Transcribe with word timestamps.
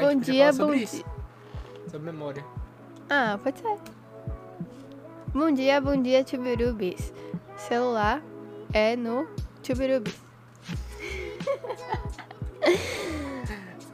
Bom 0.00 0.20
dia, 0.20 0.52
bom 0.52 0.72
isso. 0.72 1.04
Sobre 1.90 2.12
memória. 2.12 2.44
Ah, 3.10 3.38
pode 3.42 3.58
ser. 3.58 3.76
Bom 5.32 5.50
dia, 5.50 5.80
bom 5.80 6.00
dia, 6.00 6.24
Tubirubis. 6.24 7.12
Celular 7.56 8.22
é 8.72 8.94
no 8.94 9.26
Tubirubis. 9.62 10.14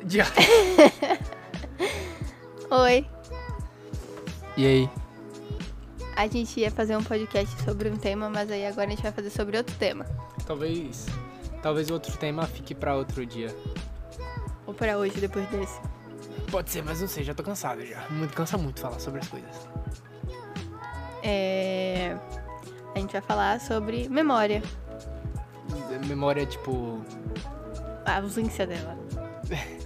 Dia. 0.04 0.26
Oi. 2.70 3.06
E 4.56 4.66
aí? 4.66 4.90
A 6.14 6.26
gente 6.26 6.60
ia 6.60 6.70
fazer 6.70 6.96
um 6.96 7.02
podcast 7.02 7.62
sobre 7.62 7.88
um 7.88 7.96
tema, 7.96 8.28
mas 8.28 8.50
aí 8.50 8.66
agora 8.66 8.86
a 8.86 8.90
gente 8.90 9.02
vai 9.02 9.12
fazer 9.12 9.30
sobre 9.30 9.56
outro 9.56 9.74
tema. 9.76 10.04
Talvez. 10.46 11.06
Talvez 11.62 11.88
o 11.88 11.94
outro 11.94 12.16
tema 12.18 12.46
fique 12.46 12.74
pra 12.74 12.94
outro 12.94 13.24
dia. 13.24 13.54
Ou 14.74 14.76
pra 14.76 14.98
hoje, 14.98 15.20
depois 15.20 15.48
desse. 15.50 15.80
Pode 16.50 16.68
ser, 16.68 16.82
mas 16.82 17.00
não 17.00 17.06
sei, 17.06 17.22
já 17.22 17.32
tô 17.32 17.44
cansado 17.44 17.86
já. 17.86 18.08
Muito, 18.10 18.34
cansa 18.34 18.58
muito 18.58 18.80
falar 18.80 18.98
sobre 18.98 19.20
as 19.20 19.28
coisas. 19.28 19.68
É... 21.22 22.16
A 22.92 22.98
gente 22.98 23.12
vai 23.12 23.22
falar 23.22 23.60
sobre 23.60 24.08
memória. 24.08 24.60
Memória, 26.08 26.44
tipo. 26.44 27.00
A 28.04 28.16
ausência 28.16 28.66
dela. 28.66 28.98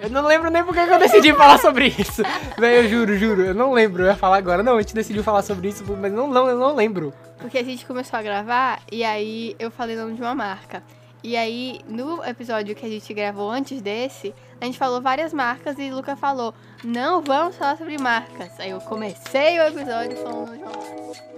Eu 0.00 0.08
não 0.08 0.26
lembro 0.26 0.50
nem 0.50 0.64
porque 0.64 0.84
que 0.84 0.92
eu 0.92 0.98
decidi 0.98 1.34
falar 1.34 1.58
sobre 1.58 1.88
isso. 1.88 2.22
Véi, 2.58 2.78
eu 2.78 2.88
juro, 2.88 3.16
juro. 3.18 3.42
Eu 3.42 3.54
não 3.54 3.72
lembro. 3.72 4.02
Eu 4.02 4.06
ia 4.06 4.16
falar 4.16 4.38
agora. 4.38 4.62
Não, 4.62 4.76
a 4.76 4.80
gente 4.80 4.94
decidiu 4.94 5.22
falar 5.22 5.42
sobre 5.42 5.68
isso, 5.68 5.84
mas 6.00 6.10
não, 6.10 6.26
não, 6.26 6.48
eu 6.48 6.58
não 6.58 6.74
lembro. 6.74 7.12
Porque 7.38 7.58
a 7.58 7.64
gente 7.64 7.84
começou 7.84 8.18
a 8.18 8.22
gravar 8.22 8.80
e 8.90 9.04
aí 9.04 9.54
eu 9.58 9.70
falei 9.70 9.96
o 9.96 10.00
nome 10.00 10.14
de 10.14 10.22
uma 10.22 10.34
marca. 10.34 10.82
E 11.22 11.36
aí, 11.36 11.80
no 11.86 12.24
episódio 12.24 12.74
que 12.74 12.86
a 12.86 12.88
gente 12.88 13.12
gravou 13.12 13.50
antes 13.50 13.82
desse, 13.82 14.34
a 14.58 14.64
gente 14.64 14.78
falou 14.78 15.02
várias 15.02 15.34
marcas 15.34 15.78
e 15.78 15.90
o 15.90 15.96
Luca 15.96 16.16
falou: 16.16 16.54
Não 16.82 17.20
vamos 17.20 17.56
falar 17.56 17.76
sobre 17.76 17.98
marcas. 17.98 18.58
Aí 18.58 18.70
eu 18.70 18.80
comecei 18.80 19.58
o 19.58 19.62
episódio 19.62 20.16
falando 20.16 20.56
de 20.56 20.62
uma 20.62 20.72
marca. 20.72 21.30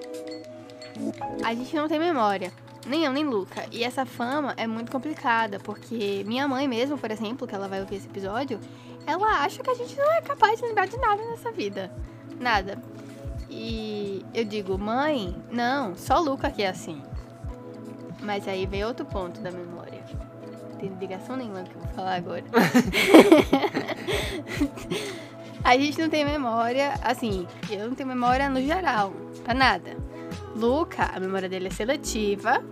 A 1.45 1.55
gente 1.55 1.75
não 1.75 1.89
tem 1.89 1.99
memória. 1.99 2.53
Nem 2.87 3.05
eu, 3.05 3.13
nem 3.13 3.25
Luca. 3.25 3.67
E 3.71 3.85
essa 3.85 4.05
fama 4.05 4.55
é 4.57 4.67
muito 4.67 4.91
complicada, 4.91 5.59
porque 5.61 6.25
minha 6.27 6.49
mãe 6.49 6.67
mesmo, 6.67 6.99
por 6.99 7.11
exemplo, 7.11 7.47
que 7.47 7.55
ela 7.55 7.69
vai 7.69 7.81
ouvir 7.81 7.97
esse 7.97 8.09
episódio, 8.09 8.59
ela 9.07 9.45
acha 9.45 9.63
que 9.63 9.71
a 9.71 9.75
gente 9.75 9.97
não 9.97 10.13
é 10.13 10.21
capaz 10.21 10.59
de 10.61 10.67
lembrar 10.67 10.87
de 10.87 10.97
nada 10.97 11.23
nessa 11.31 11.53
vida. 11.53 11.93
Nada. 12.41 12.83
E 13.49 14.25
eu 14.35 14.45
digo, 14.45 14.79
mãe, 14.79 15.37
não, 15.51 15.95
só 15.97 16.19
Luca 16.19 16.51
que 16.51 16.63
é 16.63 16.69
assim. 16.69 17.03
Mas 18.21 18.49
aí 18.49 18.67
vem 18.67 18.85
outro 18.85 19.05
ponto 19.05 19.41
da 19.41 19.51
memória. 19.51 20.03
Não 20.71 20.79
tem 20.79 20.89
ligação 20.99 21.37
nenhuma 21.37 21.63
que 21.63 21.75
eu 21.75 21.81
vou 21.81 21.93
falar 21.93 22.15
agora. 22.15 22.45
a 25.63 25.77
gente 25.77 26.01
não 26.01 26.09
tem 26.09 26.25
memória, 26.25 26.95
assim, 27.03 27.47
eu 27.71 27.89
não 27.89 27.95
tenho 27.95 28.09
memória 28.09 28.49
no 28.49 28.61
geral, 28.61 29.13
pra 29.45 29.55
nada. 29.55 29.97
Luca, 30.55 31.11
a 31.15 31.21
memória 31.21 31.49
dele 31.49 31.69
é 31.69 31.71
seletiva. 31.71 32.63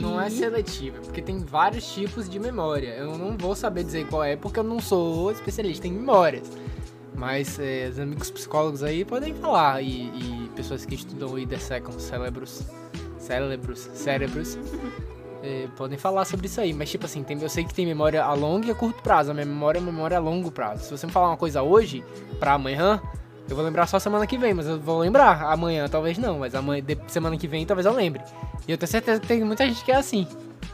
Não 0.00 0.20
é 0.20 0.28
e- 0.28 0.30
seletiva, 0.30 0.98
porque 1.00 1.20
tem 1.20 1.38
vários 1.38 1.92
tipos 1.92 2.28
de 2.28 2.38
memória. 2.38 2.88
Eu 2.96 3.18
não 3.18 3.36
vou 3.36 3.54
saber 3.54 3.84
dizer 3.84 4.06
qual 4.06 4.24
é, 4.24 4.36
porque 4.36 4.58
eu 4.58 4.64
não 4.64 4.80
sou 4.80 5.30
especialista 5.30 5.86
em 5.86 5.92
memórias. 5.92 6.50
Mas 7.14 7.58
é, 7.58 7.88
os 7.90 7.98
amigos 7.98 8.30
psicólogos 8.30 8.82
aí 8.82 9.04
podem 9.04 9.34
falar. 9.34 9.82
E, 9.82 10.04
e 10.06 10.50
pessoas 10.56 10.86
que 10.86 10.94
estudam 10.94 11.38
e 11.38 11.44
dessecam 11.44 11.92
cérebros. 11.98 12.62
Cérebros. 13.18 13.78
Cérebros. 13.92 14.58
é, 15.42 15.68
podem 15.76 15.98
falar 15.98 16.24
sobre 16.24 16.46
isso 16.46 16.60
aí. 16.60 16.72
Mas, 16.72 16.90
tipo 16.90 17.04
assim, 17.04 17.22
tem, 17.22 17.38
eu 17.40 17.48
sei 17.50 17.64
que 17.64 17.74
tem 17.74 17.84
memória 17.84 18.24
a 18.24 18.32
longo 18.32 18.66
e 18.66 18.70
a 18.70 18.74
curto 18.74 19.02
prazo. 19.02 19.32
A 19.32 19.34
minha 19.34 19.44
memória 19.44 19.78
é 19.78 19.82
memória 19.82 20.16
a 20.16 20.20
longo 20.20 20.50
prazo. 20.50 20.84
Se 20.84 20.90
você 20.90 21.06
me 21.06 21.12
falar 21.12 21.28
uma 21.28 21.36
coisa 21.36 21.62
hoje, 21.62 22.02
pra 22.38 22.54
amanhã, 22.54 23.02
eu 23.48 23.56
vou 23.56 23.64
lembrar 23.64 23.86
só 23.86 23.98
semana 23.98 24.26
que 24.26 24.38
vem. 24.38 24.54
Mas 24.54 24.66
eu 24.66 24.78
vou 24.78 24.98
lembrar. 24.98 25.42
Amanhã 25.44 25.88
talvez 25.88 26.18
não. 26.18 26.38
Mas 26.38 26.54
amanhã, 26.54 26.82
de- 26.82 26.98
semana 27.08 27.36
que 27.36 27.46
vem 27.48 27.64
talvez 27.66 27.86
eu 27.86 27.92
lembre. 27.92 28.22
E 28.68 28.72
eu 28.72 28.78
tenho 28.78 28.88
certeza 28.90 29.20
que 29.20 29.26
tem 29.26 29.42
muita 29.44 29.66
gente 29.66 29.84
que 29.84 29.90
é 29.92 29.96
assim. 29.96 30.26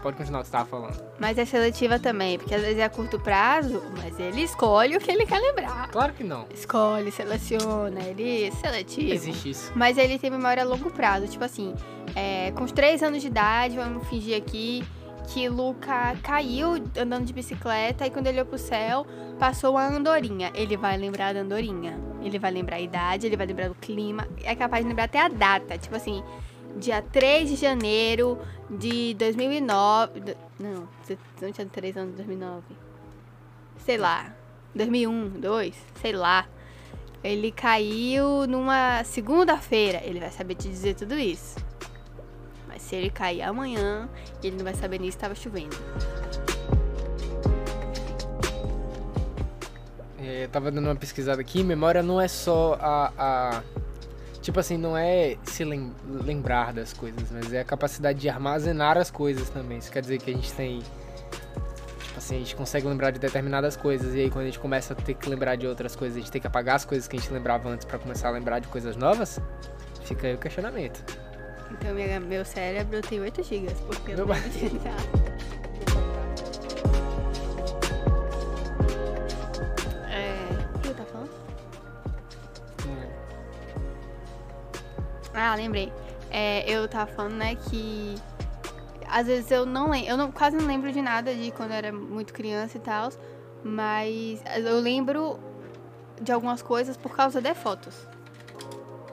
Pode 0.03 0.17
continuar 0.17 0.41
o 0.41 0.43
que 0.43 0.49
você 0.49 0.53
tava 0.53 0.69
falando. 0.69 1.03
Mas 1.19 1.39
é 1.39 1.45
seletiva 1.45 1.99
também, 1.99 2.39
porque 2.39 2.55
às 2.55 2.61
vezes 2.61 2.79
é 2.79 2.85
a 2.85 2.89
curto 2.91 3.19
prazo, 3.19 3.83
mas 3.97 4.19
ele 4.21 4.43
escolhe 4.43 4.97
o 4.97 5.01
que 5.01 5.11
ele 5.11 5.25
quer 5.27 5.39
lembrar. 5.41 5.89
Claro 5.91 6.13
que 6.13 6.23
não. 6.23 6.47
Escolhe, 6.55 7.11
seleciona, 7.11 8.01
ele 8.03 8.45
é 8.45 8.51
seletivo. 8.53 9.13
Existe 9.13 9.51
isso. 9.51 9.73
Mas 9.75 9.97
ele 9.99 10.19
tem 10.19 10.31
memória 10.31 10.63
a 10.63 10.67
longo 10.67 10.91
prazo. 10.91 11.27
Tipo 11.27 11.45
assim, 11.45 11.75
é, 12.15 12.53
com 12.53 12.63
os 12.65 12.73
três 12.73 13.03
anos 13.03 13.21
de 13.23 13.29
idade, 13.29 13.77
vamos 13.77 14.07
fingir 14.09 14.37
aqui 14.37 14.85
que 15.29 15.49
Luca 15.49 16.17
caiu 16.23 16.75
andando 16.97 17.25
de 17.25 17.33
bicicleta 17.33 18.07
e 18.07 18.11
quando 18.11 18.29
ele 18.29 18.37
olhou 18.39 18.47
pro 18.47 18.59
céu, 18.59 19.05
passou 19.41 19.73
uma 19.73 19.87
andorinha. 19.89 20.53
Ele 20.55 20.77
vai 20.77 20.97
lembrar 20.97 21.35
da 21.35 21.41
andorinha. 21.41 21.99
Ele 22.27 22.39
vai 22.41 22.51
lembrar 22.51 22.77
a 22.77 22.81
idade, 22.81 23.27
ele 23.27 23.37
vai 23.37 23.47
lembrar 23.47 23.69
do 23.69 23.75
clima. 23.77 24.27
É 24.43 24.55
capaz 24.57 24.83
de 24.85 24.89
lembrar 24.89 25.05
até 25.05 25.21
a 25.21 25.29
data. 25.29 25.79
Tipo 25.79 25.95
assim, 25.95 26.25
dia 26.77 27.01
3 27.01 27.49
de 27.49 27.55
janeiro 27.57 28.37
de 28.69 29.15
2009. 29.15 30.21
do- 30.21 30.37
Não, 30.59 30.89
não 31.41 31.53
tinha 31.53 31.67
3 31.69 31.97
anos 31.97 32.11
de 32.11 32.17
2009. 32.17 32.65
Sei 33.79 33.97
lá. 33.97 34.35
2001, 34.75 35.29
2, 35.41 35.75
sei 36.03 36.13
lá. 36.13 36.47
Ele 37.23 37.53
caiu 37.53 38.47
numa 38.49 39.05
segunda-feira. 39.05 40.01
Ele 40.05 40.19
vai 40.19 40.31
saber 40.33 40.57
te 40.57 40.69
dizer 40.69 40.95
tudo 40.97 41.15
isso. 41.17 41.57
Mas 42.67 42.83
se 42.83 42.97
ele 42.97 43.09
cair 43.09 43.43
amanhã, 43.43 44.09
ele 44.43 44.57
não 44.57 44.65
vai 44.65 44.75
saber 44.75 44.99
nem 44.99 45.11
se 45.11 45.17
estava 45.17 45.35
chovendo. 45.35 45.77
Eu 50.27 50.49
tava 50.49 50.71
dando 50.71 50.87
uma 50.87 50.97
pesquisada 50.97 51.41
aqui. 51.41 51.63
Memória 51.63 52.03
não 52.03 52.21
é 52.21 52.29
só 52.29 52.77
a. 52.81 53.13
a- 53.19 53.63
tipo 54.43 54.61
assim, 54.61 54.77
não 54.77 54.97
é 54.97 55.37
se 55.45 55.65
lem- 55.65 55.93
lembrar 56.09 56.73
das 56.73 56.93
coisas, 56.93 57.31
mas 57.33 57.53
é 57.53 57.61
a 57.61 57.65
capacidade 57.65 58.19
de 58.21 58.29
armazenar 58.29 58.97
as 58.97 59.11
coisas 59.11 59.49
também. 59.51 59.79
Isso 59.79 59.91
quer 59.91 60.01
dizer 60.01 60.19
que 60.19 60.31
a 60.31 60.35
gente 60.35 60.53
tem. 60.53 60.81
Tipo 60.81 62.19
assim, 62.19 62.37
a 62.37 62.39
gente 62.39 62.57
consegue 62.57 62.87
lembrar 62.87 63.11
de 63.11 63.19
determinadas 63.19 63.77
coisas. 63.77 64.15
E 64.15 64.21
aí, 64.21 64.31
quando 64.31 64.43
a 64.45 64.47
gente 64.47 64.59
começa 64.59 64.93
a 64.93 64.97
ter 64.97 65.15
que 65.15 65.29
lembrar 65.29 65.57
de 65.57 65.67
outras 65.67 65.95
coisas, 65.97 66.17
a 66.17 66.21
gente 66.21 66.31
tem 66.31 66.41
que 66.41 66.47
apagar 66.47 66.77
as 66.77 66.85
coisas 66.85 67.07
que 67.09 67.17
a 67.17 67.21
gente 67.21 67.33
lembrava 67.33 67.69
antes 67.69 67.85
pra 67.85 67.99
começar 67.99 68.29
a 68.29 68.31
lembrar 68.31 68.59
de 68.61 68.69
coisas 68.69 68.97
novas. 68.97 69.41
Fica 70.05 70.27
aí 70.29 70.35
o 70.35 70.39
questionamento. 70.39 71.03
Então 71.73 71.93
minha- 71.95 72.21
meu 72.21 72.45
cérebro 72.45 73.01
tem 73.03 73.21
8 73.21 73.43
GB, 73.43 73.75
porque 73.87 74.13
eu 74.13 74.25
lembro 74.25 74.49
de 74.51 74.73
nada. 74.77 75.26
Lembrei. 85.57 85.93
É, 86.31 86.69
eu 86.71 86.87
tava 86.89 87.11
falando, 87.11 87.35
né, 87.35 87.55
que 87.55 88.15
às 89.09 89.27
vezes 89.27 89.51
eu 89.51 89.65
não 89.65 89.91
lembro, 89.91 90.11
eu 90.11 90.17
não, 90.17 90.33
quase 90.33 90.57
não 90.57 90.67
lembro 90.67 90.93
de 90.93 91.01
nada 91.01 91.35
de 91.35 91.51
quando 91.53 91.71
eu 91.71 91.77
era 91.77 91.93
muito 91.93 92.33
criança 92.33 92.77
e 92.77 92.81
tal, 92.81 93.11
mas 93.63 94.43
eu 94.57 94.81
lembro 94.81 95.39
de 96.21 96.33
algumas 96.33 96.63
coisas 96.63 96.97
por 96.97 97.15
causa 97.15 97.41
de 97.41 97.55
fotos. 97.55 97.95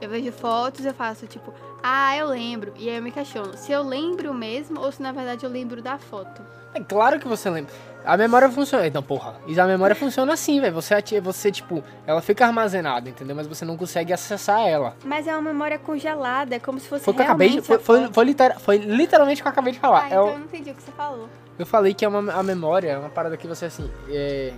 Eu 0.01 0.09
vejo 0.09 0.31
fotos 0.31 0.83
e 0.83 0.87
eu 0.87 0.93
faço 0.93 1.27
tipo, 1.27 1.53
ah, 1.81 2.15
eu 2.17 2.27
lembro. 2.27 2.73
E 2.77 2.89
aí 2.89 2.97
eu 2.97 3.01
me 3.01 3.11
questiono 3.11 3.57
se 3.57 3.71
eu 3.71 3.83
lembro 3.83 4.33
mesmo 4.33 4.79
ou 4.81 4.91
se 4.91 5.01
na 5.01 5.11
verdade 5.11 5.45
eu 5.45 5.49
lembro 5.49 5.81
da 5.81 5.97
foto. 5.97 6.43
É 6.73 6.79
claro 6.79 7.19
que 7.19 7.28
você 7.28 7.50
lembra. 7.50 7.72
A 8.06 8.17
memória 8.17 8.50
funciona. 8.50 8.89
Não, 8.89 9.01
porra. 9.01 9.35
E 9.47 9.57
a 9.57 9.66
memória 9.66 9.95
funciona 9.95 10.34
assim, 10.34 10.59
velho. 10.59 10.73
Você, 10.73 11.22
você, 11.22 11.51
tipo, 11.51 11.81
ela 12.06 12.22
fica 12.22 12.45
armazenada, 12.45 13.09
entendeu? 13.09 13.34
Mas 13.35 13.47
você 13.47 13.63
não 13.63 13.78
consegue 13.78 14.11
acessar 14.11 14.59
ela. 14.67 14.94
Mas 15.06 15.25
é 15.25 15.33
uma 15.33 15.41
memória 15.53 15.79
congelada, 15.79 16.53
é 16.56 16.59
como 16.59 16.80
se 16.80 16.88
fosse 16.89 17.06
Foi 17.06 17.13
o 17.13 17.15
que 17.15 17.21
eu 17.21 17.25
acabei 17.25 17.50
de. 17.50 17.62
Foi, 17.62 17.80
foi, 17.80 18.12
foi, 18.12 18.25
litera- 18.25 18.59
foi 18.59 18.77
literalmente 18.77 19.42
o 19.42 19.44
que 19.44 19.47
eu 19.47 19.51
acabei 19.51 19.71
de 19.71 19.80
falar. 19.80 20.01
Ah, 20.01 20.03
É 20.03 20.07
então 20.07 20.25
o- 20.25 20.30
eu 20.31 20.38
não 20.39 20.45
entendi 20.45 20.71
o 20.71 20.75
que 20.75 20.83
você 20.83 20.92
falou. 20.92 21.30
eu 21.57 21.65
falei 21.65 21.94
que 21.94 22.03
é 22.03 22.07
uma, 22.09 22.33
a 22.33 22.44
memória 22.44 22.89
é 22.92 22.97
uma 22.97 23.09
parada 23.09 23.38
que 23.38 23.47
você, 23.47 23.65
assim. 23.65 23.89
é- 24.09 24.51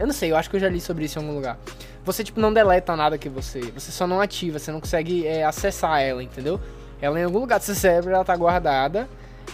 Eu 0.00 0.06
não 0.06 0.14
sei, 0.14 0.32
eu 0.32 0.36
acho 0.36 0.50
que 0.50 0.56
eu 0.56 0.60
já 0.60 0.68
li 0.68 0.80
sobre 0.80 1.04
isso 1.04 1.18
em 1.18 1.22
algum 1.22 1.34
lugar. 1.36 1.56
Você, 2.04 2.24
tipo, 2.24 2.40
não 2.40 2.52
deleta 2.52 2.96
nada 2.96 3.16
que 3.18 3.28
você. 3.28 3.60
Você 3.76 3.92
só 3.92 4.06
não 4.08 4.20
ativa, 4.20 4.58
você 4.58 4.72
não 4.72 4.80
consegue 4.80 5.24
é, 5.26 5.44
acessar 5.44 6.00
ela, 6.00 6.20
entendeu? 6.22 6.60
Ela 7.00 7.20
em 7.20 7.24
algum 7.24 7.38
lugar 7.38 7.58
do 7.60 7.64
seu 7.64 7.74
cérebro, 7.76 8.12
ela 8.12 8.24
tá 8.24 8.34
guardada. 8.34 9.08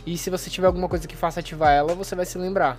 E 0.07 0.19
se 0.19 0.31
você 0.31 0.51
tiver 0.51 0.67
alguma 0.67 0.89
coisa 0.89 1.09
que 1.09 1.17
faça 1.17 1.41
ativar 1.41 1.73
ela, 1.73 1.95
você 1.95 2.15
vai 2.15 2.27
se 2.27 2.37
lembrar. 2.37 2.79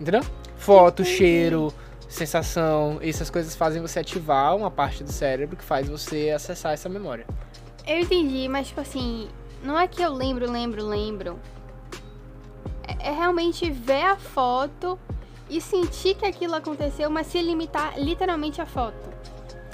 Entendeu? 0.00 0.22
Foto, 0.56 1.02
Entendi. 1.02 1.16
cheiro, 1.16 1.74
sensação, 2.08 2.98
essas 3.00 3.30
coisas 3.30 3.54
fazem 3.54 3.80
você 3.80 4.00
ativar 4.00 4.56
uma 4.56 4.70
parte 4.70 5.02
do 5.04 5.12
cérebro 5.12 5.56
que 5.56 5.64
faz 5.64 5.88
você 5.88 6.30
acessar 6.34 6.72
essa 6.72 6.88
memória. 6.88 7.26
Eu 7.86 7.98
entendi, 7.98 8.48
mas 8.48 8.68
tipo 8.68 8.80
assim, 8.80 9.28
não 9.62 9.78
é 9.78 9.86
que 9.86 10.02
eu 10.02 10.12
lembro, 10.12 10.50
lembro, 10.50 10.84
lembro. 10.84 11.38
É, 12.86 13.08
é 13.08 13.12
realmente 13.12 13.70
ver 13.70 14.02
a 14.02 14.16
foto 14.16 14.98
e 15.48 15.60
sentir 15.60 16.14
que 16.14 16.26
aquilo 16.26 16.54
aconteceu, 16.54 17.08
mas 17.10 17.26
se 17.28 17.40
limitar 17.40 17.98
literalmente 17.98 18.60
à 18.60 18.66
foto. 18.66 19.12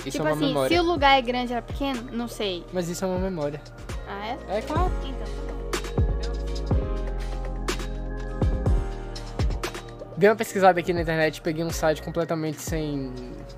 Isso 0.00 0.11
tipo 0.12 0.29
é 0.29 0.32
uma 0.32 0.37
assim, 0.37 0.47
memória. 0.49 0.76
se 0.76 0.82
o 0.82 0.87
lugar 0.87 1.19
é 1.19 1.23
grande 1.23 1.53
ou 1.53 1.59
é 1.59 1.61
pequeno, 1.61 2.09
não 2.12 2.29
sei. 2.29 2.64
Mas 2.73 2.88
isso 2.88 3.05
é 3.05 3.09
uma 3.09 3.19
memória. 3.19 3.61
Ah, 4.06 4.26
é? 4.26 4.59
É 4.59 4.62
claro. 4.62 4.91
Então, 5.05 5.38
Dei 10.19 10.29
uma 10.29 10.35
pesquisada 10.35 10.81
aqui 10.81 10.93
na 10.93 11.03
internet, 11.03 11.41
peguei 11.41 11.65
um 11.65 11.70
site 11.70 12.03
completamente 12.03 12.61
sem. 12.61 13.12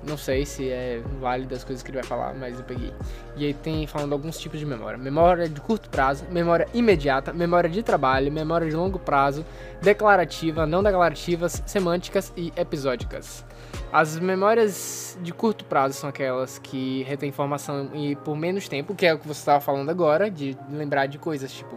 Não 0.07 0.15
sei 0.15 0.45
se 0.45 0.69
é 0.69 1.01
válido 1.19 1.55
as 1.55 1.63
coisas 1.63 1.81
que 1.81 1.89
ele 1.89 1.97
vai 1.97 2.07
falar, 2.07 2.35
mas 2.35 2.59
eu 2.59 2.63
peguei. 2.63 2.93
E 3.35 3.47
aí 3.47 3.53
tem 3.55 3.87
falando 3.87 4.13
alguns 4.13 4.37
tipos 4.37 4.59
de 4.59 4.65
memória: 4.67 4.95
memória 4.95 5.49
de 5.49 5.59
curto 5.59 5.89
prazo, 5.89 6.23
memória 6.29 6.67
imediata, 6.71 7.33
memória 7.33 7.67
de 7.67 7.81
trabalho, 7.81 8.31
memória 8.31 8.69
de 8.69 8.75
longo 8.75 8.99
prazo, 8.99 9.43
declarativa, 9.81 10.67
não 10.67 10.83
declarativas, 10.83 11.63
semânticas 11.65 12.31
e 12.37 12.53
episódicas. 12.55 13.43
As 13.91 14.19
memórias 14.19 15.17
de 15.19 15.33
curto 15.33 15.65
prazo 15.65 15.95
são 15.95 16.11
aquelas 16.11 16.59
que 16.59 17.01
retêm 17.07 17.29
informação 17.29 17.89
e 17.95 18.15
por 18.17 18.37
menos 18.37 18.69
tempo, 18.69 18.93
que 18.93 19.07
é 19.07 19.15
o 19.15 19.17
que 19.17 19.27
você 19.27 19.39
estava 19.39 19.61
falando 19.61 19.89
agora, 19.89 20.29
de 20.29 20.55
lembrar 20.69 21.07
de 21.07 21.17
coisas, 21.17 21.51
tipo. 21.51 21.75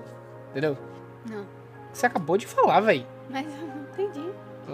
Entendeu? 0.51 0.77
Não. 1.27 1.47
Você 1.91 2.05
acabou 2.05 2.37
de 2.37 2.47
falar, 2.47 2.81
véi. 2.81 3.07
Mas 3.31 3.47
eu 3.47 3.67
não 3.67 3.83
entendi. 3.85 4.24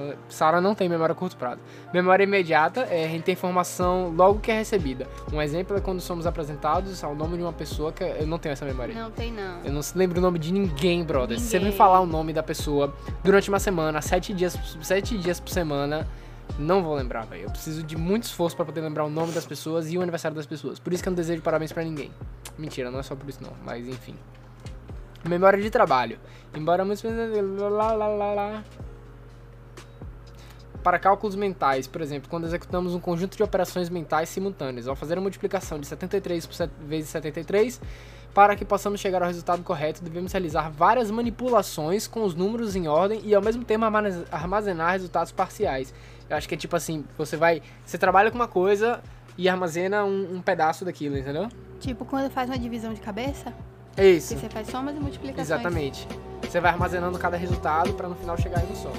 Uh, 0.01 0.17
Sara 0.29 0.61
não 0.61 0.75
tem 0.75 0.89
memória 0.89 1.13
a 1.13 1.17
curto 1.17 1.37
prazo. 1.37 1.61
Memória 1.93 2.25
imediata 2.25 2.83
é 2.83 3.07
reter 3.07 3.33
informação 3.33 4.13
logo 4.17 4.41
que 4.41 4.51
é 4.51 4.55
recebida. 4.55 5.07
Um 5.33 5.43
exemplo 5.43 5.77
é 5.77 5.81
quando 5.81 6.01
somos 6.01 6.27
apresentados 6.27 7.03
ao 7.05 7.15
nome 7.15 7.37
de 7.37 7.43
uma 7.43 7.53
pessoa 7.53 7.93
que 7.93 8.03
eu 8.03 8.27
não 8.27 8.39
tenho 8.39 8.53
essa 8.53 8.65
memória. 8.65 8.95
Não 8.95 9.11
tem, 9.11 9.33
não. 9.33 9.61
Eu 9.65 9.73
não 9.73 9.81
lembro 9.95 10.19
o 10.19 10.23
nome 10.23 10.39
de 10.39 10.53
ninguém, 10.53 11.05
brother. 11.05 11.39
Se 11.39 11.47
você 11.47 11.59
me 11.59 11.65
Ninguém. 11.67 11.79
falar 11.79 12.01
o 12.01 12.07
nome 12.07 12.33
da 12.33 12.43
pessoa 12.43 12.95
durante 13.23 13.49
uma 13.49 13.59
semana, 13.59 14.01
sete 14.01 14.33
dias, 14.33 14.57
sete 14.83 15.19
dias 15.19 15.39
por 15.39 15.51
semana, 15.51 16.07
não 16.59 16.83
vou 16.83 16.95
lembrar, 16.95 17.27
velho. 17.27 17.43
Eu 17.45 17.51
preciso 17.51 17.83
de 17.83 17.97
muito 17.97 18.25
esforço 18.25 18.57
pra 18.57 18.65
poder 18.65 18.81
lembrar 18.81 19.05
o 19.05 19.11
nome 19.11 19.33
das 19.33 19.47
pessoas 19.47 19.91
e 19.93 19.99
o 19.99 20.03
aniversário 20.03 20.35
das 20.37 20.47
pessoas. 20.47 20.79
Por 20.79 20.93
isso 20.93 21.03
que 21.03 21.09
eu 21.09 21.13
não 21.13 21.17
desejo 21.17 21.43
parabéns 21.43 21.73
pra 21.73 21.83
ninguém. 21.83 22.11
Mentira, 22.59 22.91
não 22.91 23.01
é 23.01 23.03
só 23.03 23.15
por 23.15 23.29
isso 23.29 23.43
não, 23.43 23.53
mas 23.65 23.87
enfim. 23.87 24.15
Memória 25.29 25.61
de 25.63 25.71
trabalho. 25.71 26.19
Embora 26.55 26.85
muitos 26.85 27.05
lá, 27.05 27.93
lá, 27.93 28.09
lá, 28.09 28.35
lá. 28.35 28.65
Para 30.83 30.99
cálculos 30.99 31.37
mentais, 31.37 31.87
por 31.87 32.01
exemplo, 32.01 32.29
quando 32.31 32.45
executamos 32.47 32.95
um 32.95 33.01
conjunto 33.01 33.37
de 33.37 33.43
operações 33.43 33.91
mentais 33.91 34.29
simultâneas, 34.31 34.89
ao 34.89 34.97
fazer 34.97 35.19
a 35.19 35.21
multiplicação 35.21 35.79
de 35.79 35.87
73 35.87 36.47
por 36.47 36.55
set- 36.55 36.71
vezes 36.87 37.11
73, 37.11 37.81
para 38.33 38.57
que 38.57 38.65
possamos 38.65 38.99
chegar 39.01 39.21
ao 39.23 39.29
resultado 39.29 39.63
correto, 39.63 40.03
devemos 40.03 40.33
realizar 40.33 40.71
várias 40.71 41.11
manipulações 41.11 42.07
com 42.07 42.23
os 42.25 42.35
números 42.35 42.75
em 42.77 42.89
ordem 42.89 43.21
e 43.25 43.35
ao 43.35 43.43
mesmo 43.43 43.63
tempo 43.65 43.85
armaz- 43.85 44.23
armazenar 44.33 44.93
resultados 44.93 45.33
parciais. 45.33 45.93
Eu 46.31 46.37
acho 46.37 46.49
que 46.49 46.55
é 46.55 46.59
tipo 46.59 46.75
assim, 46.77 47.05
você 47.19 47.37
vai, 47.37 47.61
você 47.85 47.99
trabalha 47.99 48.31
com 48.31 48.37
uma 48.37 48.49
coisa 48.49 49.01
e 49.37 49.49
armazena 49.49 50.05
um, 50.05 50.37
um 50.37 50.41
pedaço 50.41 50.85
daquilo, 50.85 51.19
entendeu? 51.19 51.49
Tipo, 51.81 52.05
quando 52.05 52.31
faz 52.31 52.49
uma 52.49 52.59
divisão 52.59 52.95
de 52.95 53.01
cabeça, 53.01 53.53
É 53.97 54.07
isso. 54.07 54.35
que 54.35 54.41
você 54.41 54.49
faz 54.49 54.69
somas 54.69 54.97
e 54.97 55.01
multiplicações. 55.01 55.47
Exatamente. 55.49 56.07
Você 56.43 56.61
vai 56.61 56.71
armazenando 56.71 57.19
cada 57.19 57.37
resultado 57.37 57.93
para 57.95 58.09
no 58.09 58.15
final 58.15 58.39
chegar 58.39 58.65
em 58.65 58.73
um 58.73 58.77
só. 58.77 58.91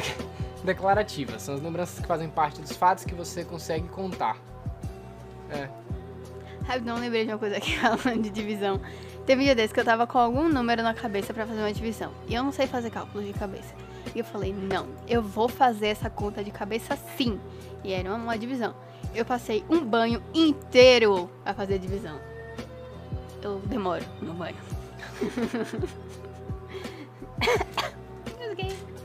De- 0.00 0.36
Declarativas 0.64 1.42
são 1.42 1.54
as 1.54 1.60
lembranças 1.62 2.00
que 2.00 2.06
fazem 2.06 2.28
parte 2.28 2.60
dos 2.60 2.72
fatos 2.72 3.04
que 3.04 3.14
você 3.14 3.44
consegue 3.44 3.86
contar. 3.88 4.36
É. 5.50 5.68
Ah, 6.68 6.78
não 6.80 6.96
lembrei 6.98 7.24
de 7.24 7.30
uma 7.32 7.38
coisa 7.38 7.56
aqui 7.56 7.76
falando 7.78 8.22
de 8.22 8.30
divisão. 8.30 8.80
Teve 9.24 9.42
um 9.42 9.44
dia 9.44 9.54
desse 9.54 9.72
que 9.72 9.78
eu 9.78 9.84
tava 9.84 10.06
com 10.06 10.18
algum 10.18 10.48
número 10.48 10.82
na 10.82 10.92
cabeça 10.92 11.32
pra 11.32 11.46
fazer 11.46 11.60
uma 11.60 11.72
divisão. 11.72 12.10
E 12.28 12.34
eu 12.34 12.42
não 12.42 12.50
sei 12.52 12.66
fazer 12.66 12.90
cálculos 12.90 13.26
de 13.26 13.32
cabeça. 13.32 13.74
E 14.14 14.18
eu 14.18 14.24
falei, 14.24 14.52
não, 14.52 14.86
eu 15.06 15.22
vou 15.22 15.48
fazer 15.48 15.88
essa 15.88 16.10
conta 16.10 16.42
de 16.42 16.50
cabeça 16.50 16.98
sim. 17.16 17.38
E 17.84 17.92
era 17.92 18.08
uma, 18.08 18.16
uma 18.18 18.38
divisão. 18.38 18.74
Eu 19.14 19.24
passei 19.24 19.64
um 19.70 19.84
banho 19.84 20.20
inteiro 20.34 21.30
a 21.44 21.54
fazer 21.54 21.78
divisão. 21.78 22.18
Eu 23.42 23.60
demoro 23.66 24.04
no 24.20 24.34
banho. 24.34 24.56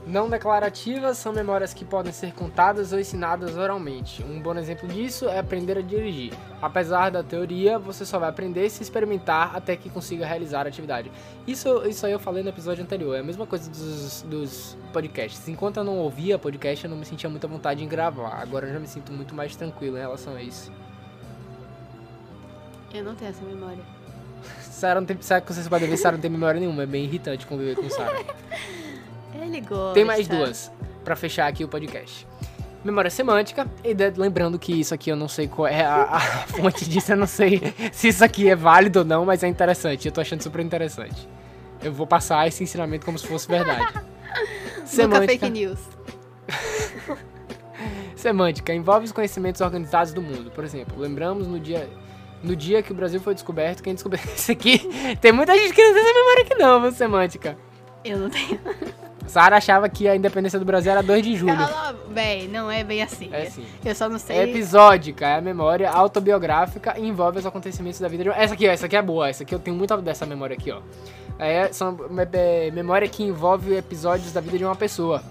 Não 0.05 0.27
declarativas 0.27 1.19
são 1.19 1.31
memórias 1.31 1.75
que 1.75 1.85
podem 1.85 2.11
ser 2.11 2.33
contadas 2.33 2.91
ou 2.91 2.99
ensinadas 2.99 3.55
oralmente. 3.55 4.23
Um 4.23 4.41
bom 4.41 4.55
exemplo 4.55 4.87
disso 4.87 5.29
é 5.29 5.37
aprender 5.37 5.77
a 5.77 5.81
dirigir. 5.81 6.33
Apesar 6.59 7.11
da 7.11 7.21
teoria, 7.21 7.77
você 7.77 8.03
só 8.03 8.17
vai 8.17 8.29
aprender 8.29 8.67
se 8.71 8.81
experimentar 8.81 9.55
até 9.55 9.75
que 9.75 9.91
consiga 9.91 10.25
realizar 10.25 10.65
a 10.65 10.69
atividade. 10.69 11.11
Isso, 11.45 11.87
isso 11.87 12.03
aí 12.05 12.11
eu 12.11 12.19
falei 12.19 12.41
no 12.41 12.49
episódio 12.49 12.83
anterior. 12.83 13.15
É 13.15 13.19
a 13.19 13.23
mesma 13.23 13.45
coisa 13.45 13.69
dos, 13.69 14.23
dos 14.23 14.77
podcasts. 14.91 15.47
Enquanto 15.47 15.77
eu 15.77 15.83
não 15.83 15.99
ouvia 15.99 16.39
podcast, 16.39 16.83
eu 16.83 16.89
não 16.89 16.97
me 16.97 17.05
sentia 17.05 17.29
muita 17.29 17.47
vontade 17.47 17.83
em 17.83 17.87
gravar. 17.87 18.41
Agora 18.41 18.65
eu 18.65 18.73
já 18.73 18.79
me 18.79 18.87
sinto 18.87 19.13
muito 19.13 19.35
mais 19.35 19.55
tranquilo 19.55 19.97
em 19.97 20.01
relação 20.01 20.35
a 20.35 20.41
isso. 20.41 20.71
Eu 22.91 23.03
não 23.03 23.13
tenho 23.13 23.29
essa 23.29 23.45
memória. 23.45 23.83
Sarah 24.61 24.99
não 24.99 25.05
tem, 25.05 25.21
sabe 25.21 25.45
que 25.45 25.53
vocês 25.53 25.67
podem 25.67 25.87
ver, 25.87 25.97
Sarah 25.97 26.17
não 26.17 26.21
tem 26.21 26.31
memória 26.31 26.59
nenhuma. 26.59 26.81
É 26.81 26.87
bem 26.87 27.03
irritante 27.03 27.45
conviver 27.45 27.75
com 27.75 27.87
Sarah. 27.87 28.19
Ele 29.51 29.61
gosta. 29.61 29.93
Tem 29.93 30.05
mais 30.05 30.27
duas 30.27 30.71
pra 31.03 31.15
fechar 31.15 31.47
aqui 31.47 31.63
o 31.63 31.67
podcast. 31.67 32.27
Memória 32.83 33.11
semântica, 33.11 33.67
e 33.83 33.93
de- 33.93 34.09
lembrando 34.17 34.57
que 34.57 34.71
isso 34.79 34.93
aqui 34.93 35.11
eu 35.11 35.15
não 35.15 35.27
sei 35.27 35.47
qual 35.47 35.67
é 35.67 35.83
a, 35.85 36.01
a 36.03 36.19
fonte 36.49 36.87
disso, 36.89 37.11
eu 37.11 37.17
não 37.17 37.27
sei 37.27 37.61
se 37.91 38.07
isso 38.07 38.23
aqui 38.23 38.49
é 38.49 38.55
válido 38.55 38.99
ou 38.99 39.05
não, 39.05 39.23
mas 39.25 39.43
é 39.43 39.47
interessante, 39.47 40.07
eu 40.07 40.11
tô 40.11 40.19
achando 40.21 40.41
super 40.41 40.61
interessante. 40.61 41.27
Eu 41.83 41.91
vou 41.93 42.07
passar 42.07 42.47
esse 42.47 42.63
ensinamento 42.63 43.05
como 43.05 43.19
se 43.19 43.27
fosse 43.27 43.47
verdade. 43.47 43.85
Nunca 44.97 45.21
fake 45.23 45.49
news. 45.49 45.79
Semântica 48.15 48.73
envolve 48.73 49.05
os 49.05 49.11
conhecimentos 49.11 49.61
organizados 49.61 50.13
do 50.13 50.21
mundo. 50.21 50.51
Por 50.51 50.63
exemplo, 50.63 50.99
lembramos 50.99 51.47
no 51.47 51.59
dia, 51.59 51.89
no 52.43 52.55
dia 52.55 52.83
que 52.83 52.91
o 52.91 52.95
Brasil 52.95 53.19
foi 53.19 53.33
descoberto, 53.33 53.81
quem 53.81 53.93
descobriu 53.93 54.21
isso 54.35 54.51
aqui. 54.51 54.79
Tem 55.19 55.31
muita 55.31 55.55
gente 55.57 55.73
que 55.73 55.83
não 55.83 55.93
tem 55.93 56.03
essa 56.03 56.13
memória 56.13 56.41
aqui 56.43 56.55
não, 56.55 56.81
viu, 56.81 56.91
semântica. 56.91 57.57
Eu 58.03 58.17
não 58.19 58.29
tenho. 58.29 58.59
Sara 59.27 59.57
achava 59.57 59.87
que 59.87 60.07
a 60.07 60.15
independência 60.15 60.59
do 60.59 60.65
Brasil 60.65 60.91
era 60.91 61.01
2 61.01 61.23
de 61.23 61.35
julho. 61.35 61.55
Cala, 61.55 61.95
véi, 62.09 62.47
não 62.47 62.69
é 62.69 62.83
bem 62.83 63.01
assim. 63.01 63.29
É 63.31 63.45
sim. 63.45 63.65
Eu 63.85 63.95
só 63.95 64.09
não 64.09 64.19
sei. 64.19 64.35
É 64.37 64.43
episódica, 64.43 65.25
é 65.27 65.35
a 65.37 65.41
memória 65.41 65.89
autobiográfica 65.89 66.99
e 66.99 67.07
envolve 67.07 67.39
os 67.39 67.45
acontecimentos 67.45 67.99
da 67.99 68.07
vida 68.07 68.23
de 68.23 68.29
uma... 68.29 68.35
Essa 68.37 68.53
aqui, 68.55 68.67
ó, 68.67 68.71
essa 68.71 68.85
aqui 68.87 68.95
é 68.95 69.01
boa, 69.01 69.29
essa 69.29 69.43
aqui 69.43 69.53
eu 69.55 69.59
tenho 69.59 69.77
muita 69.77 69.95
dessa 69.97 70.25
memória 70.25 70.55
aqui, 70.55 70.71
ó. 70.71 70.81
É, 71.39 71.71
são 71.71 71.93
me- 71.93 72.27
é, 72.33 72.69
memória 72.71 73.07
que 73.07 73.23
envolve 73.23 73.75
episódios 73.75 74.31
da 74.33 74.41
vida 74.41 74.57
de 74.57 74.65
uma 74.65 74.75
pessoa. 74.75 75.23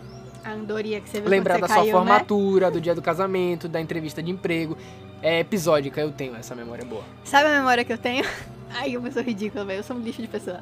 A 0.42 0.52
andorinha 0.52 1.00
que 1.00 1.08
você 1.08 1.20
viu 1.20 1.28
Lembrar 1.28 1.58
da 1.60 1.66
você 1.68 1.74
sua 1.74 1.82
caiu, 1.82 1.92
né? 1.92 1.98
formatura, 1.98 2.70
do 2.70 2.80
dia 2.80 2.94
do 2.94 3.02
casamento, 3.02 3.68
da 3.68 3.80
entrevista 3.80 4.22
de 4.22 4.30
emprego. 4.30 4.76
É 5.22 5.40
episódica, 5.40 6.00
eu 6.00 6.10
tenho 6.10 6.34
essa 6.34 6.54
memória 6.54 6.84
boa. 6.84 7.02
Sabe 7.24 7.50
a 7.50 7.58
memória 7.58 7.84
que 7.84 7.92
eu 7.92 7.98
tenho? 7.98 8.24
Ai, 8.72 8.96
eu 8.96 9.12
sou 9.12 9.22
ridícula, 9.22 9.64
velho. 9.66 9.80
Eu 9.80 9.82
sou 9.82 9.94
um 9.96 10.00
lixo 10.00 10.22
de 10.22 10.28
pessoa. 10.28 10.60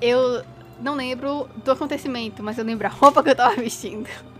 Eu 0.00 0.42
não 0.80 0.94
lembro 0.94 1.48
do 1.64 1.70
acontecimento, 1.70 2.42
mas 2.42 2.58
eu 2.58 2.64
lembro 2.64 2.86
a 2.86 2.90
roupa 2.90 3.22
que 3.22 3.30
eu 3.30 3.36
tava 3.36 3.56
vestindo. 3.56 4.08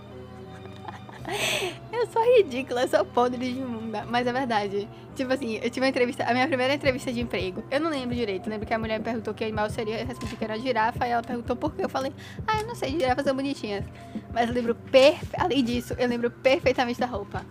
Eu 1.92 2.06
sou 2.06 2.22
ridícula, 2.36 2.82
eu 2.82 2.88
sou 2.88 3.04
podre 3.04 3.38
de 3.52 3.58
imunda. 3.58 4.04
Mas 4.08 4.26
é 4.26 4.32
verdade. 4.32 4.88
Tipo 5.16 5.32
assim, 5.32 5.56
eu 5.56 5.70
tive 5.70 5.80
uma 5.80 5.88
entrevista, 5.88 6.24
a 6.24 6.32
minha 6.32 6.46
primeira 6.46 6.74
entrevista 6.74 7.12
de 7.12 7.20
emprego. 7.20 7.64
Eu 7.70 7.80
não 7.80 7.90
lembro 7.90 8.14
direito. 8.14 8.48
Lembro 8.48 8.66
que 8.66 8.72
a 8.72 8.78
mulher 8.78 8.98
me 8.98 9.04
perguntou 9.04 9.34
que 9.34 9.42
animal 9.42 9.68
seria, 9.70 10.00
eu 10.00 10.06
respondi 10.06 10.36
que 10.36 10.44
era 10.44 10.58
girafa, 10.58 11.06
e 11.06 11.10
ela 11.10 11.22
perguntou 11.22 11.56
por 11.56 11.74
quê. 11.74 11.84
Eu 11.84 11.88
falei, 11.88 12.12
ah, 12.46 12.60
eu 12.60 12.66
não 12.66 12.74
sei, 12.74 12.90
girafas 12.90 13.24
são 13.24 13.34
bonitinhas. 13.34 13.84
Mas 14.32 14.48
eu 14.48 14.54
lembro 14.54 14.74
perfe... 14.74 15.34
além 15.36 15.64
disso, 15.64 15.94
eu 15.98 16.06
lembro 16.06 16.30
perfeitamente 16.30 17.00
da 17.00 17.06
roupa. 17.06 17.44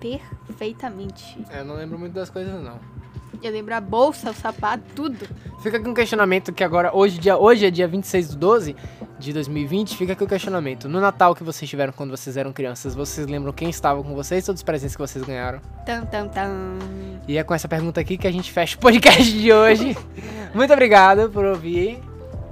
Perfeitamente. 0.00 1.38
É, 1.50 1.60
Eu 1.60 1.64
não 1.64 1.76
lembro 1.76 1.98
muito 1.98 2.14
das 2.14 2.30
coisas, 2.30 2.60
não. 2.60 2.80
Eu 3.40 3.50
lembro 3.52 3.74
a 3.74 3.80
bolsa, 3.80 4.30
o 4.30 4.34
sapato, 4.34 4.82
tudo. 4.94 5.28
Fica 5.62 5.76
aqui 5.76 5.88
um 5.88 5.94
questionamento 5.94 6.52
que 6.52 6.64
agora, 6.64 6.94
hoje, 6.94 7.18
dia, 7.18 7.36
hoje 7.36 7.66
é 7.66 7.70
dia 7.70 7.86
26 7.86 8.30
do 8.30 8.36
12 8.36 8.76
de 9.18 9.32
2020, 9.32 9.96
fica 9.96 10.12
aqui 10.12 10.24
o 10.24 10.26
questionamento. 10.26 10.88
No 10.88 11.00
Natal 11.00 11.34
que 11.34 11.44
vocês 11.44 11.68
tiveram 11.70 11.92
quando 11.92 12.10
vocês 12.10 12.36
eram 12.36 12.52
crianças, 12.52 12.94
vocês 12.94 13.26
lembram 13.26 13.52
quem 13.52 13.70
estava 13.70 14.02
com 14.02 14.14
vocês 14.14 14.48
ou 14.48 14.54
dos 14.54 14.62
presentes 14.62 14.96
que 14.96 15.02
vocês 15.02 15.24
ganharam? 15.24 15.60
Tam, 15.86 16.04
tam, 16.04 16.28
tam. 16.28 16.78
E 17.28 17.38
é 17.38 17.44
com 17.44 17.54
essa 17.54 17.68
pergunta 17.68 18.00
aqui 18.00 18.18
que 18.18 18.26
a 18.26 18.32
gente 18.32 18.50
fecha 18.50 18.76
o 18.76 18.80
podcast 18.80 19.32
de 19.32 19.52
hoje. 19.52 19.96
Muito 20.52 20.72
obrigado 20.72 21.30
por 21.30 21.44
ouvir. 21.44 22.00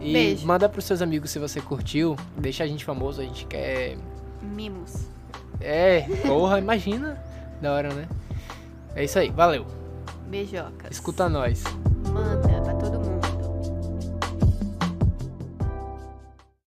E 0.00 0.12
Beijo. 0.12 0.46
manda 0.46 0.68
pros 0.68 0.84
seus 0.84 1.02
amigos 1.02 1.30
se 1.30 1.38
você 1.38 1.60
curtiu. 1.60 2.16
Deixa 2.38 2.64
a 2.64 2.66
gente 2.66 2.84
famoso, 2.84 3.20
a 3.20 3.24
gente 3.24 3.44
quer. 3.46 3.98
Mimos. 4.40 5.08
É, 5.60 6.02
porra, 6.26 6.58
imagina. 6.58 7.22
Da 7.60 7.72
hora, 7.72 7.92
né? 7.92 8.08
É 8.94 9.04
isso 9.04 9.18
aí, 9.18 9.30
valeu. 9.30 9.79
Beijocas. 10.30 10.92
Escuta 10.92 11.28
nós. 11.28 11.64
Manda 12.12 12.36
pra 12.60 12.74
todo 12.74 12.99